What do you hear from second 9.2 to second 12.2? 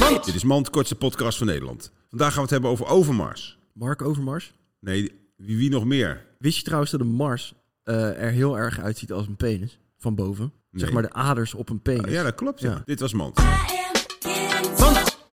een penis? Van boven. Zeg Nee. maar de aders op een penis.